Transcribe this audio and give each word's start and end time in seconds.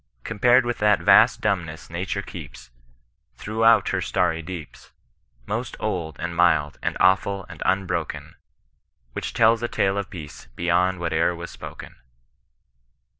Compared 0.23 0.65
with 0.65 0.79
that 0.79 0.99
vast 1.01 1.41
dumbness 1.41 1.87
Nature 1.91 2.23
keeps 2.23 2.71
Throughout 3.35 3.89
her 3.89 3.99
stany 4.01 4.41
deeps. 4.43 4.89
Most 5.45 5.77
old, 5.79 6.17
and 6.19 6.35
mild, 6.35 6.79
and 6.81 6.97
awful, 6.99 7.45
and 7.47 7.61
unbroken. 7.67 8.33
Which 9.13 9.31
tdls 9.35 9.61
a 9.61 9.67
tale 9.67 9.99
of 9.99 10.09
Peace 10.09 10.47
beyond 10.55 10.97
whate'er 10.97 11.35
was 11.35 11.51
spoken. 11.51 11.97